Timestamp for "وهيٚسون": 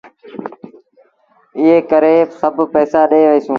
3.25-3.49